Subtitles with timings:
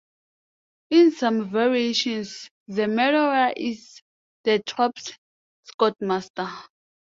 [0.89, 4.01] In some variations the murderer is
[4.43, 5.11] the troop's
[5.65, 6.49] Scoutmaster.